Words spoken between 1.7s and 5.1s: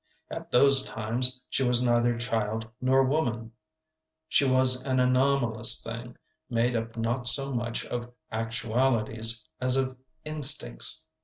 neither child nor woman; she was an